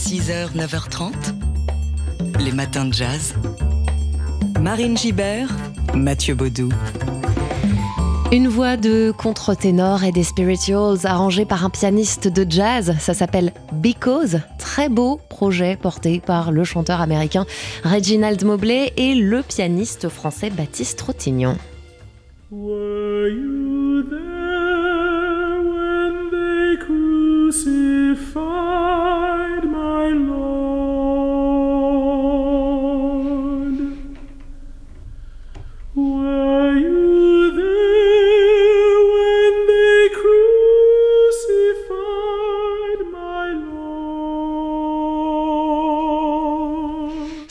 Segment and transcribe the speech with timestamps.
[0.00, 1.12] 6h, 9h30,
[2.40, 3.34] les matins de jazz.
[4.58, 5.50] Marine Gibert,
[5.94, 6.70] Mathieu Baudou.
[8.32, 12.96] Une voix de contre-ténor et des spirituals arrangée par un pianiste de jazz.
[12.98, 14.40] Ça s'appelle Because.
[14.58, 17.44] Très beau projet porté par le chanteur américain
[17.84, 21.56] Reginald Mobley et le pianiste français Baptiste Trottignon.
[22.50, 28.59] Were you there when they crucified my
[30.14, 30.39] Lord?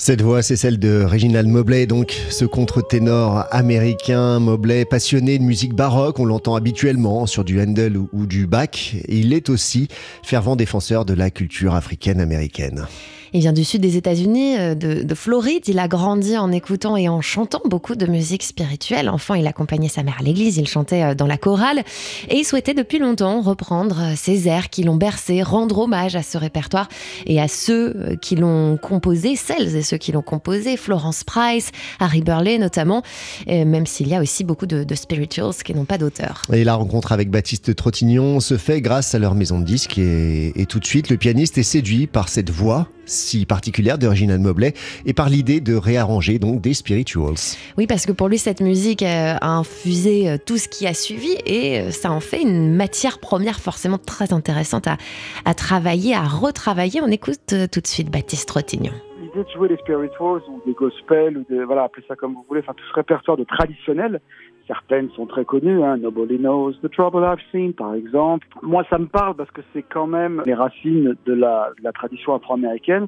[0.10, 4.40] Cette voix, c'est celle de Reginald Mobley, donc ce contre-ténor américain.
[4.40, 8.96] Mobley, passionné de musique baroque, on l'entend habituellement sur du Handel ou, du Bach.
[9.08, 9.88] Il est aussi
[10.24, 12.88] fervent défenseur de la culture africaine-américaine.
[13.34, 15.68] Il vient du sud des États-Unis, euh, de, de Floride.
[15.68, 19.10] Il a grandi en écoutant et en chantant beaucoup de musique spirituelle.
[19.10, 21.84] Enfant, il accompagnait sa mère à l'église, il chantait euh, dans la chorale.
[22.30, 26.24] Et il souhaitait depuis longtemps reprendre euh, ces airs qui l'ont bercé, rendre hommage à
[26.24, 26.90] ce répertoire
[27.26, 31.72] et à ceux euh, qui l'ont composé, celles et ceux qui l'ont composé, Florence Price,
[32.00, 33.04] Harry Burley notamment,
[33.48, 36.42] même s'il y a aussi beaucoup de, spirituals qui n'ont pas d'auteur.
[36.52, 40.66] Et la rencontre avec Baptiste Trottignon se fait grâce à leur maison de disques et
[40.68, 44.74] tout de suite, le pianiste est séduit par cette voix si particulière de Reginald Mobley
[45.06, 47.36] et par l'idée de réarranger donc des spirituals.
[47.78, 50.94] Oui, parce que pour lui, cette musique euh, a infusé euh, tout ce qui a
[50.94, 54.98] suivi et euh, ça en fait une matière première forcément très intéressante à,
[55.46, 57.02] à travailler, à retravailler.
[57.02, 58.94] On écoute tout de suite Baptiste Trottignon.
[59.22, 62.46] l'idée de jouer des spirituals ou des gospels ou des voilà appelez ça comme vous
[62.48, 64.22] voulez enfin tout ce répertoire de traditionnel
[64.70, 69.00] certaines sont très connues hein Nobody Knows the Trouble I've Seen par exemple moi ça
[69.00, 73.08] me parle parce que c'est quand même les racines de la, tradition afro-américaine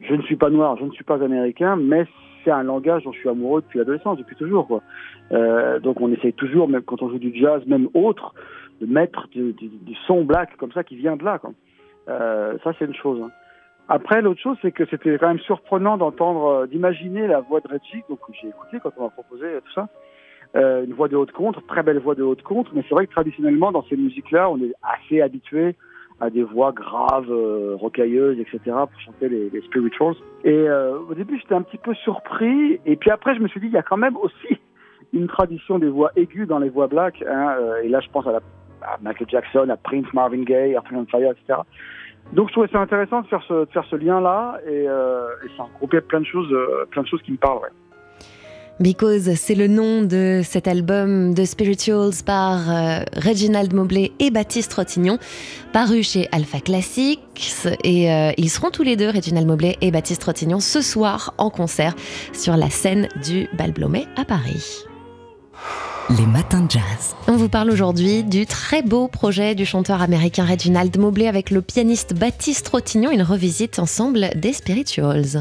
[0.00, 2.06] je ne suis pas noir je ne suis pas américain mais
[2.44, 4.80] c'est un langage dont je suis amoureux depuis l'adolescence depuis toujours
[5.32, 8.32] euh, donc on essaye toujours même quand on joue du jazz même autre
[8.80, 9.54] de mettre du,
[10.06, 11.40] son black comme ça qui vient de là.
[12.08, 13.30] Euh, ça c'est une chose hein.
[13.88, 17.68] Après, l'autre chose, c'est que c'était quand même surprenant d'entendre, euh, d'imaginer la voix de
[17.68, 19.88] Reggie, donc j'ai écouté quand on m'a proposé tout ça.
[20.54, 23.06] Euh, une voix de haute contre, très belle voix de haute contre, mais c'est vrai
[23.06, 25.76] que traditionnellement, dans ces musiques-là, on est assez habitué
[26.20, 30.14] à des voix graves, euh, rocailleuses, etc., pour chanter les, les spirituals.
[30.44, 33.60] Et euh, au début, j'étais un petit peu surpris, et puis après, je me suis
[33.60, 34.58] dit, il y a quand même aussi
[35.14, 38.26] une tradition des voix aiguës dans les voix black, hein, euh, et là, je pense
[38.26, 38.40] à, la,
[38.82, 41.60] à Michael Jackson, à Prince, Marvin Gaye, Earth, and Fire, etc.
[42.32, 45.64] Donc je trouvais ça intéressant de faire ce, faire ce lien-là et, euh, et ça
[45.64, 47.70] regroupait plein de choses, euh, plein de choses qui me parlent.
[48.82, 54.72] Because, c'est le nom de cet album de Spirituals par euh, Reginald Mobley et Baptiste
[54.72, 55.18] Trottignon,
[55.72, 57.20] paru chez Alpha Classics.
[57.84, 61.48] Et euh, ils seront tous les deux, Reginald Mobley et Baptiste Trottignon, ce soir en
[61.48, 61.94] concert
[62.32, 64.84] sur la scène du Bal Blomet à Paris.
[66.18, 67.14] Les matins de jazz.
[67.28, 71.62] On vous parle aujourd'hui du très beau projet du chanteur américain Reginald Mobley avec le
[71.62, 75.40] pianiste Baptiste Trottignon, une revisite ensemble des Spirituals.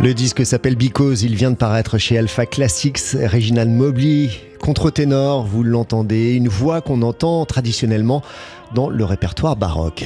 [0.00, 2.98] Le disque s'appelle Because, il vient de paraître chez Alpha Classics.
[3.14, 8.22] Reginald Mobley, contre-ténor, vous l'entendez, une voix qu'on entend traditionnellement
[8.74, 10.04] dans le répertoire baroque.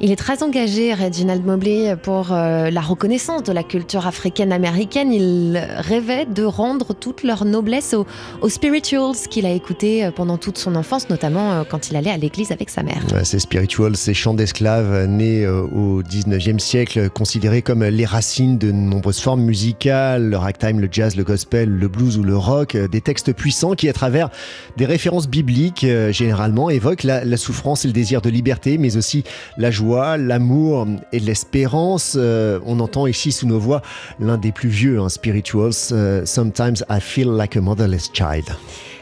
[0.00, 5.12] Il est très engagé, Reginald Mobley, pour euh, la reconnaissance de la culture africaine-américaine.
[5.12, 7.96] Il rêvait de rendre toute leur noblesse
[8.40, 12.12] aux, spirituals qu'il a écoutés euh, pendant toute son enfance, notamment euh, quand il allait
[12.12, 13.02] à l'église avec sa mère.
[13.24, 19.18] Ces spirituals, ces chants d'esclaves nés au 19e siècle, considérés comme les racines de nombreuses
[19.18, 23.32] formes musicales, le ragtime, le jazz, le gospel, le blues ou le rock, des textes
[23.32, 24.30] puissants qui, à travers
[24.76, 29.24] des références bibliques, généralement, évoquent la souffrance et le désir de liberté, mais aussi
[29.56, 32.16] la joie, l'amour et l'espérance.
[32.18, 33.82] Euh, on entend ici sous nos voix
[34.20, 38.46] l'un des plus vieux hein, spirituals, euh, Sometimes I Feel Like a Motherless Child.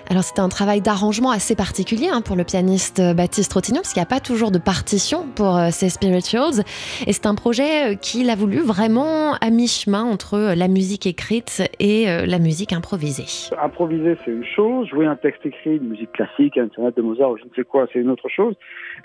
[0.09, 3.93] Alors c'était un travail d'arrangement assez particulier hein, pour le pianiste euh, Baptiste Trottignon, parce
[3.93, 6.63] qu'il n'y a pas toujours de partition pour euh, ces spirituals.
[7.07, 12.09] Et c'est un projet qu'il a voulu vraiment à mi-chemin entre la musique écrite et
[12.09, 13.51] euh, la musique improvisée.
[13.61, 14.87] Improviser, c'est une chose.
[14.89, 17.65] Jouer un texte écrit, une musique classique, un sonate de Mozart ou je ne sais
[17.65, 18.55] quoi, c'est une autre chose.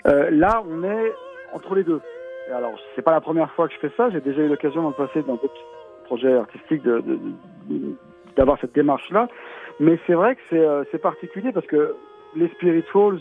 [0.06, 1.12] Euh, là, on est
[1.54, 2.00] entre les deux.
[2.48, 4.10] Et alors, c'est pas la première fois que je fais ça.
[4.10, 5.64] J'ai déjà eu l'occasion d'en passer dans d'autres
[6.04, 7.18] projets artistiques de, de-
[7.70, 7.94] de-
[8.36, 9.28] d'avoir cette démarche-là.
[9.80, 11.94] Mais c'est vrai que c'est, euh, particulier parce que
[12.36, 13.20] les spirituals,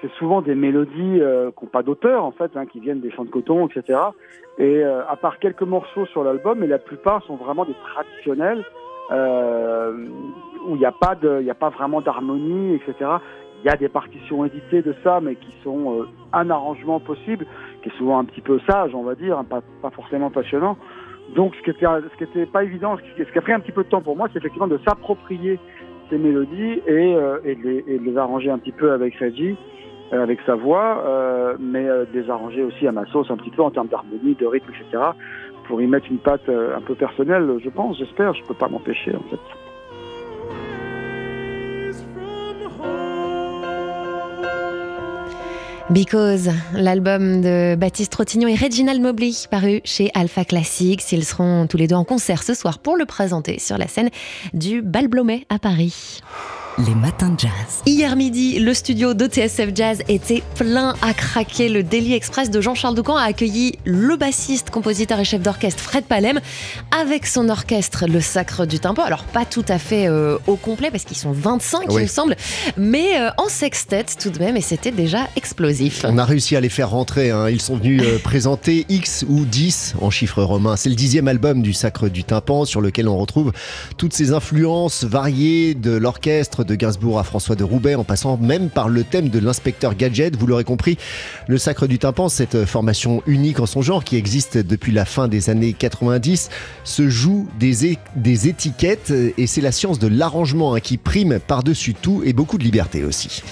[0.00, 3.10] c'est souvent des mélodies euh, qui n'ont pas d'auteur, en fait, hein, qui viennent des
[3.10, 3.98] champs de coton, etc.
[4.58, 8.64] Et euh, à part quelques morceaux sur l'album, mais la plupart sont vraiment des traditionnels
[9.10, 10.06] euh,
[10.66, 13.10] où il n'y a pas de, il a pas vraiment d'harmonie, etc.
[13.64, 17.46] Il y a des partitions éditées de ça, mais qui sont un arrangement possible,
[17.96, 20.76] souvent un petit peu sage, on va dire, hein, pas, forcément passionnant.
[21.34, 23.72] Donc, ce qui était, ce qui était pas évident, ce qui, a pris un petit
[23.72, 25.58] peu de temps pour moi, c'est effectivement de s'approprier
[26.08, 29.56] ces mélodies et, euh, de les, arranger un petit peu avec Reggie,
[30.12, 33.50] euh, avec sa voix, euh, mais de les arranger aussi à ma sauce un petit
[33.50, 35.02] peu en termes d'harmonie, de rythme, etc.
[35.66, 39.14] Pour y mettre une patte un peu personnelle, je pense, j'espère, je peux pas m'empêcher
[39.14, 39.67] en fait.
[45.90, 51.12] Because, l'album de Baptiste Trottignon et Reginald Mobley, paru chez Alpha Classics.
[51.12, 54.10] Ils seront tous les deux en concert ce soir pour le présenter sur la scène
[54.52, 56.20] du Bal Blomet à Paris.
[56.86, 57.50] Les matins de jazz.
[57.86, 61.68] Hier midi, le studio de TSF Jazz était plein à craquer.
[61.68, 66.04] Le Daily Express de Jean-Charles Doucan a accueilli le bassiste, compositeur et chef d'orchestre Fred
[66.04, 66.38] Palem
[66.96, 69.02] avec son orchestre Le Sacre du Tympan.
[69.02, 72.36] Alors pas tout à fait euh, au complet parce qu'ils sont 25 il me semble,
[72.76, 76.04] mais euh, en sextet tout de même et c'était déjà explosif.
[76.08, 77.32] On a réussi à les faire rentrer.
[77.32, 77.48] hein.
[77.48, 80.76] Ils sont venus euh, présenter X ou 10 en chiffres romains.
[80.76, 83.50] C'est le dixième album du Sacre du Tympan sur lequel on retrouve
[83.96, 88.68] toutes ces influences variées de l'orchestre de Gainsbourg à François de Roubaix en passant même
[88.70, 90.36] par le thème de l'inspecteur Gadget.
[90.36, 90.98] Vous l'aurez compris,
[91.48, 95.26] le Sacre du Tympan, cette formation unique en son genre qui existe depuis la fin
[95.26, 96.50] des années 90,
[96.84, 97.96] se joue des,
[98.48, 102.64] étiquettes et c'est la science de l'arrangement hein, qui prime par-dessus tout et beaucoup de
[102.64, 103.42] liberté aussi.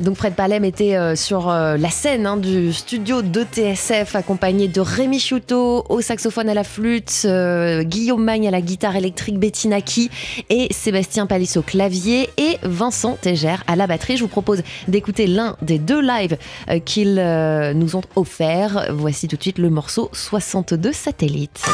[0.00, 4.66] Donc Fred Palem était euh, sur euh, la scène hein, du studio de TSF accompagné
[4.66, 9.38] de Rémi Chouteau au saxophone à la flûte, euh, Guillaume Magne à la guitare électrique,
[9.38, 10.10] Betty Naki
[10.50, 14.16] et Sébastien Palis au clavier et Vincent Tégère à la batterie.
[14.16, 16.38] Je vous propose d'écouter l'un des deux lives
[16.84, 17.14] qu'ils
[17.74, 18.88] nous ont offerts.
[18.92, 21.64] Voici tout de suite le morceau 62 satellites.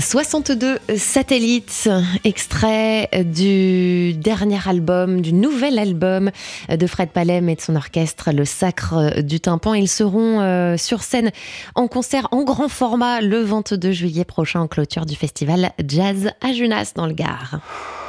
[0.00, 1.88] 62 satellites,
[2.24, 6.30] extrait du dernier album, du nouvel album
[6.68, 9.74] de Fred Palem et de son orchestre, le Sacre du Tympan.
[9.74, 11.30] Ils seront euh, sur scène
[11.74, 16.52] en concert en grand format le 22 juillet prochain en clôture du festival Jazz à
[16.52, 17.60] Junas dans le Gard.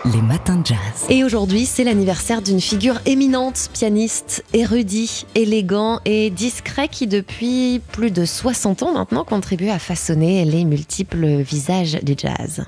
[0.06, 0.78] Les matins de jazz.
[1.10, 8.10] Et aujourd'hui, c'est l'anniversaire d'une figure éminente, pianiste, érudit, élégant et discret qui depuis plus
[8.10, 12.66] de 60 ans maintenant contribue à façonner les multiples visages du jazz.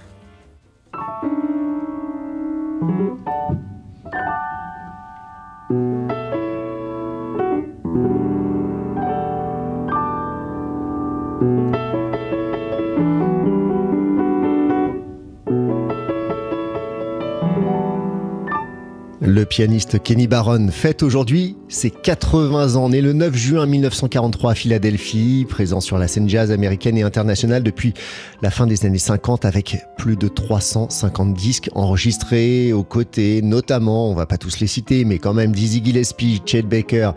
[19.34, 24.56] Le pianiste Kenny Barron fête aujourd'hui ses 80 ans, né le 9 juin 1943 à
[24.56, 27.94] Philadelphie, présent sur la scène jazz américaine et internationale depuis
[28.42, 34.14] la fin des années 50 avec plus de 350 disques enregistrés aux côtés, notamment, on
[34.14, 37.12] va pas tous les citer, mais quand même Dizzy Gillespie, Chet Baker,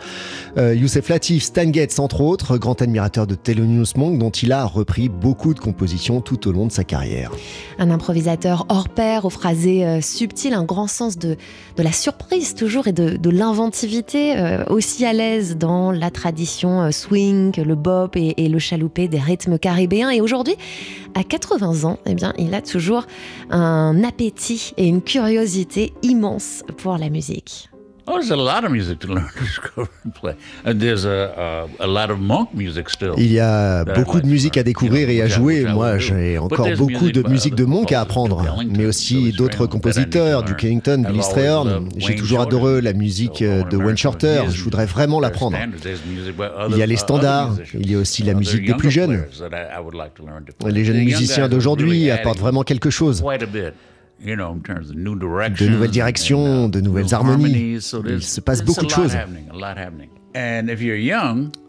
[0.56, 4.64] euh, Youssef Latif, Stan Getz entre autres, grand admirateur de Thelonious Monk dont il a
[4.64, 7.32] repris beaucoup de compositions tout au long de sa carrière.
[7.80, 11.36] Un improvisateur hors pair, aux phrasés euh, subtils, un grand sens de,
[11.76, 16.90] la surprise toujours et de, de l'inventivité, euh, aussi à l'aise dans la tradition euh,
[16.90, 20.10] swing, le bop et, le chaloupé des rythmes caribéens.
[20.10, 20.56] Et aujourd'hui,
[21.14, 23.06] à 80 ans, eh bien, il a toujours
[23.50, 27.70] un appétit et une curiosité immense pour la musique.
[28.06, 30.34] Oh, there's a lot of music to learn, to discover and play.
[30.66, 33.14] And there's a, a, a lot of monk music still.
[33.16, 35.64] Il y a beaucoup de musique à découvrir et à jouer.
[35.64, 40.54] Moi, j'ai encore beaucoup de musique de Monk à apprendre, mais aussi d'autres compositeurs, du
[40.54, 41.88] Kennington, Billy Strayhorn.
[41.96, 44.42] J'ai toujours adoré la musique de Wayne Shorter.
[44.50, 45.56] Je voudrais vraiment l'apprendre.
[46.70, 49.24] Il y a les standards, il y a aussi la musique des plus jeunes.
[50.66, 53.24] Les jeunes musiciens d'aujourd'hui apportent vraiment quelque chose.
[55.66, 57.78] De nouvelles directions, de nouvelles harmonies.
[58.06, 59.12] Il se passe beaucoup de choses.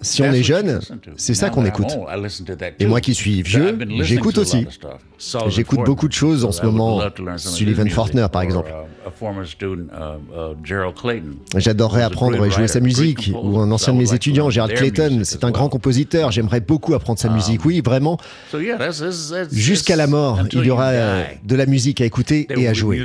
[0.01, 0.79] Si on est jeune,
[1.17, 1.97] c'est ça qu'on écoute.
[2.79, 4.67] Et moi qui suis vieux, j'écoute aussi.
[5.47, 7.01] J'écoute beaucoup de choses en ce moment.
[7.37, 8.71] Sullivan Fortner, par exemple.
[11.55, 13.31] J'adorerais apprendre et jouer sa musique.
[13.35, 15.21] Ou un ancien de mes étudiants, Gerald Clayton.
[15.23, 16.31] C'est un grand compositeur.
[16.31, 17.65] J'aimerais beaucoup apprendre sa musique.
[17.65, 18.17] Oui, vraiment.
[19.51, 20.91] Jusqu'à la mort, il y aura
[21.43, 23.01] de la musique à écouter et à jouer.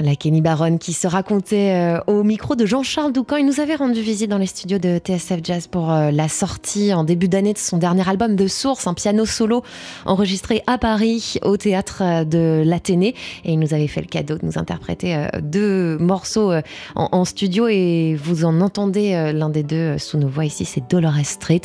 [0.00, 3.36] La Kenny Barron qui se racontait euh, au micro de Jean-Charles Doucan.
[3.36, 6.94] Il nous avait rendu visite dans les studios de TSF Jazz pour euh, la sortie
[6.94, 9.64] en début d'année de son dernier album de Source, un piano solo
[10.04, 13.16] enregistré à Paris au théâtre euh, de l'Athénée.
[13.44, 16.52] Et il nous avait fait le cadeau de nous interpréter deux morceaux
[16.94, 20.88] en, en, studio et vous en entendez l'un des deux sous nos voix ici, c'est
[20.88, 21.62] Dolores Street.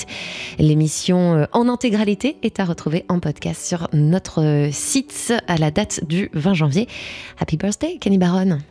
[0.57, 6.29] L'émission en intégralité est à retrouver en podcast sur notre site à la date du
[6.33, 6.87] 20 janvier.
[7.39, 8.63] Happy birthday, Kenny Baronne.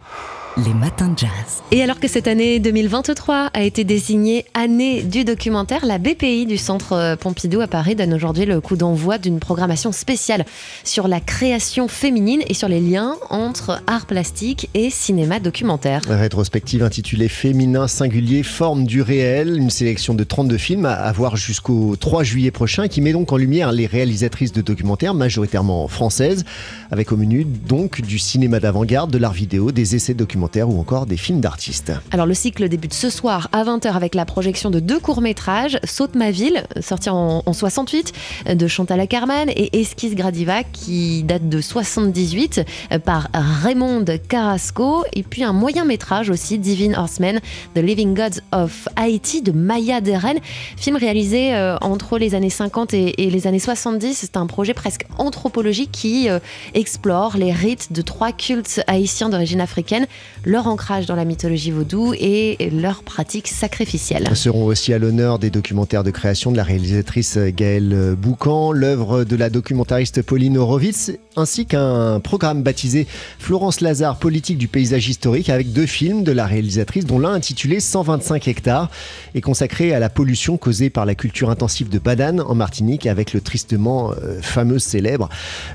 [0.58, 1.62] Les matins de jazz.
[1.70, 6.58] Et alors que cette année 2023 a été désignée année du documentaire, la BPI du
[6.58, 10.44] Centre Pompidou à Paris donne aujourd'hui le coup d'envoi d'une programmation spéciale
[10.84, 16.02] sur la création féminine et sur les liens entre art plastique et cinéma documentaire.
[16.06, 21.96] Rétrospective intitulée Féminin singulier, forme du réel, une sélection de 32 films à voir jusqu'au
[21.96, 26.44] 3 juillet prochain qui met donc en lumière les réalisatrices de documentaires majoritairement françaises,
[26.90, 31.06] avec au menu donc du cinéma d'avant-garde, de l'art vidéo, des essais documentaires ou encore
[31.06, 31.92] des films d'artistes.
[32.10, 36.14] Alors le cycle débute ce soir à 20h avec la projection de deux courts-métrages, Saute
[36.14, 38.12] ma ville, sorti en, en 68,
[38.54, 42.62] de Chantal Ackerman, et Esquisse Gradiva, qui date de 78,
[43.04, 47.40] par Raymond Carrasco, et puis un moyen-métrage aussi, Divine Horsemen,
[47.74, 50.38] The Living Gods of Haiti, de Maya Deren,
[50.76, 54.14] film réalisé euh, entre les années 50 et, et les années 70.
[54.14, 56.38] C'est un projet presque anthropologique qui euh,
[56.74, 60.06] explore les rites de trois cultes haïtiens d'origine africaine,
[60.44, 64.28] leur ancrage dans la mythologie vaudou et leurs pratiques sacrificielles.
[64.34, 69.36] Seront aussi à l'honneur des documentaires de création de la réalisatrice Gaëlle Boucan, l'œuvre de
[69.36, 73.06] la documentariste Pauline Horowitz, ainsi qu'un programme baptisé
[73.38, 77.80] Florence Lazare, politique du paysage historique, avec deux films de la réalisatrice, dont l'un intitulé
[77.80, 78.90] 125 hectares,
[79.34, 83.32] est consacré à la pollution causée par la culture intensive de Badane en Martinique, avec
[83.32, 85.28] le tristement euh, fameux célèbre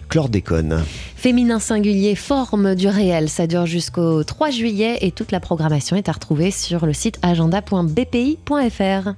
[0.10, 0.84] chlordécone.
[1.16, 6.10] Féminin singulier, forme du réel, ça dure jusqu'au 3 juillet et toute la programmation est
[6.10, 9.10] à retrouver sur le site agenda.bpi.fr.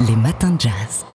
[0.00, 1.06] Les matins de jazz.